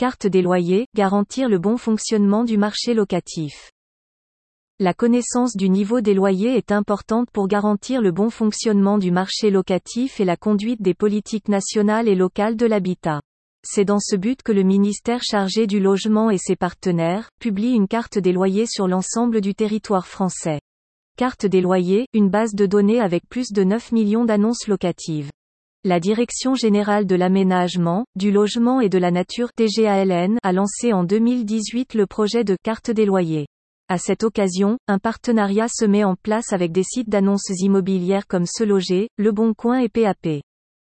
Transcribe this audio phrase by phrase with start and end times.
[0.00, 3.70] Carte des loyers, garantir le bon fonctionnement du marché locatif.
[4.78, 9.50] La connaissance du niveau des loyers est importante pour garantir le bon fonctionnement du marché
[9.50, 13.20] locatif et la conduite des politiques nationales et locales de l'habitat.
[13.62, 17.86] C'est dans ce but que le ministère chargé du logement et ses partenaires, publie une
[17.86, 20.62] carte des loyers sur l'ensemble du territoire français.
[21.18, 25.30] Carte des loyers, une base de données avec plus de 9 millions d'annonces locatives.
[25.82, 31.04] La Direction générale de l'aménagement, du logement et de la nature TGALN a lancé en
[31.04, 33.46] 2018 le projet de carte des loyers.
[33.88, 38.44] À cette occasion, un partenariat se met en place avec des sites d'annonces immobilières comme
[38.44, 40.42] Se Loger, Le Bon Coin et PAP.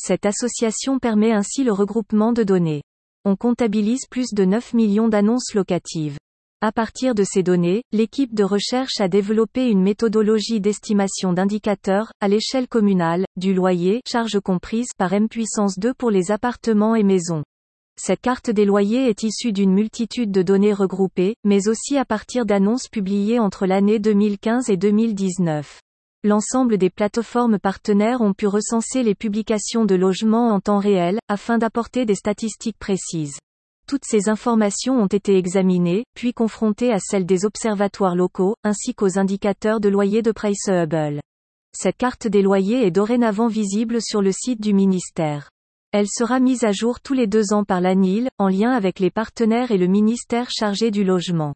[0.00, 2.82] Cette association permet ainsi le regroupement de données.
[3.24, 6.18] On comptabilise plus de 9 millions d'annonces locatives.
[6.64, 12.28] À partir de ces données, l'équipe de recherche a développé une méthodologie d'estimation d'indicateurs, à
[12.28, 17.42] l'échelle communale, du loyer, charge comprise par M puissance 2 pour les appartements et maisons.
[18.00, 22.46] Cette carte des loyers est issue d'une multitude de données regroupées, mais aussi à partir
[22.46, 25.80] d'annonces publiées entre l'année 2015 et 2019.
[26.22, 31.58] L'ensemble des plateformes partenaires ont pu recenser les publications de logements en temps réel, afin
[31.58, 33.38] d'apporter des statistiques précises.
[33.86, 39.18] Toutes ces informations ont été examinées, puis confrontées à celles des observatoires locaux, ainsi qu'aux
[39.18, 41.20] indicateurs de loyer de Priceable.
[41.74, 45.50] Cette carte des loyers est dorénavant visible sur le site du ministère.
[45.92, 49.10] Elle sera mise à jour tous les deux ans par l'ANIL, en lien avec les
[49.10, 51.54] partenaires et le ministère chargé du logement.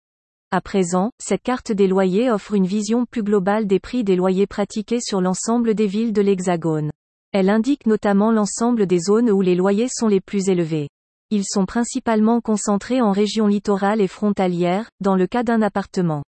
[0.50, 4.46] À présent, cette carte des loyers offre une vision plus globale des prix des loyers
[4.46, 6.90] pratiqués sur l'ensemble des villes de l'Hexagone.
[7.32, 10.88] Elle indique notamment l'ensemble des zones où les loyers sont les plus élevés.
[11.30, 16.22] Ils sont principalement concentrés en région littorale et frontalière, dans le cas d'un appartement.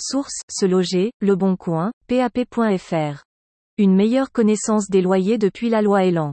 [0.00, 1.36] Source, Se Loger, Le
[2.06, 3.24] PAP.fr.
[3.76, 6.32] Une meilleure connaissance des loyers depuis la loi Elan.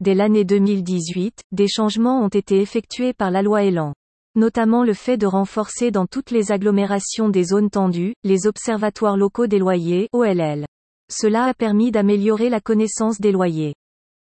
[0.00, 3.92] Dès l'année 2018, des changements ont été effectués par la loi Elan.
[4.36, 9.48] Notamment le fait de renforcer dans toutes les agglomérations des zones tendues, les observatoires locaux
[9.48, 10.64] des loyers, OLL.
[11.12, 13.74] Cela a permis d'améliorer la connaissance des loyers.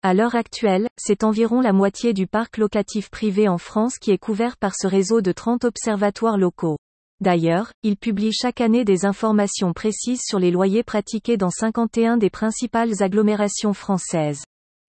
[0.06, 4.18] À l'heure actuelle, c'est environ la moitié du parc locatif privé en France qui est
[4.18, 6.76] couvert par ce réseau de 30 observatoires locaux.
[7.20, 12.30] D'ailleurs, il publie chaque année des informations précises sur les loyers pratiqués dans 51 des
[12.30, 14.44] principales agglomérations françaises.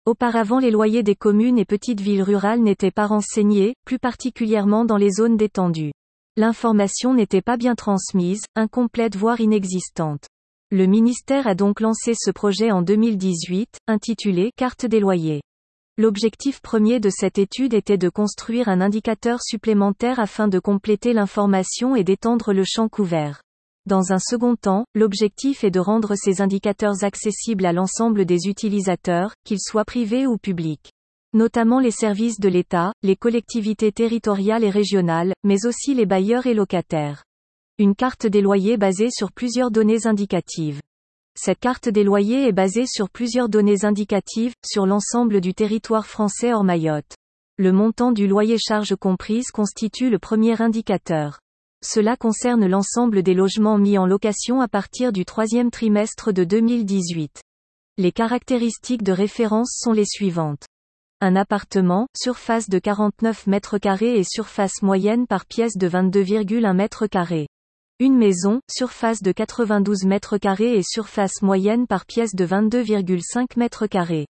[0.07, 4.97] Auparavant les loyers des communes et petites villes rurales n'étaient pas renseignés, plus particulièrement dans
[4.97, 5.91] les zones détendues.
[6.38, 10.25] L'information n'était pas bien transmise, incomplète voire inexistante.
[10.75, 15.44] Le ministère a donc lancé ce projet en 2018, intitulé Carte des loyers.
[16.00, 21.95] L'objectif premier de cette étude était de construire un indicateur supplémentaire afin de compléter l'information
[21.95, 23.44] et d'étendre le champ couvert.
[23.85, 29.35] Dans un second temps, l'objectif est de rendre ces indicateurs accessibles à l'ensemble des utilisateurs,
[29.44, 30.91] qu'ils soient privés ou publics.
[31.34, 36.55] Notamment les services de l'État, les collectivités territoriales et régionales, mais aussi les bailleurs et
[36.55, 37.23] locataires.
[37.79, 40.79] Une carte des loyers basée sur plusieurs données indicatives.
[41.35, 46.53] Cette carte des loyers est basée sur plusieurs données indicatives, sur l'ensemble du territoire français
[46.53, 47.16] hors Mayotte.
[47.57, 51.39] Le montant du loyer charge comprise constitue le premier indicateur.
[51.84, 57.41] Cela concerne l'ensemble des logements mis en location à partir du troisième trimestre de 2018.
[57.97, 60.67] Les caractéristiques de référence sont les suivantes.
[61.22, 67.07] Un appartement, surface de 49 mètres carrés et surface moyenne par pièce de 22,1 mètres
[67.07, 67.47] carrés.
[68.00, 73.86] Une maison, surface de 92 mètres carrés et surface moyenne par pièce de 22,5 mètres
[73.86, 74.26] carrés.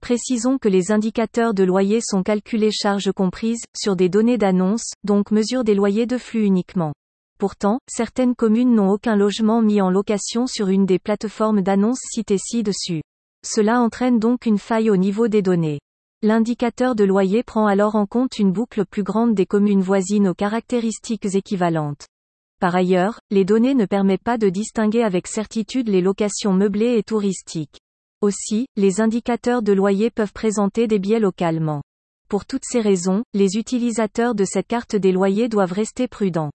[0.00, 5.30] Précisons que les indicateurs de loyer sont calculés charges comprises, sur des données d'annonce, donc
[5.30, 6.92] mesure des loyers de flux uniquement.
[7.38, 12.38] Pourtant, certaines communes n'ont aucun logement mis en location sur une des plateformes d'annonces citées
[12.38, 13.02] ci-dessus.
[13.46, 15.78] Cela entraîne donc une faille au niveau des données.
[16.22, 20.34] L'indicateur de loyer prend alors en compte une boucle plus grande des communes voisines aux
[20.34, 22.08] caractéristiques équivalentes.
[22.60, 27.02] Par ailleurs, les données ne permettent pas de distinguer avec certitude les locations meublées et
[27.02, 27.80] touristiques.
[28.20, 31.82] Aussi, les indicateurs de loyer peuvent présenter des biais localement.
[32.28, 36.50] Pour toutes ces raisons, les utilisateurs de cette carte des loyers doivent rester prudents.